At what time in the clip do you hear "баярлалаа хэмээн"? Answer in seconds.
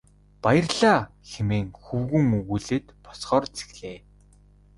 0.43-1.67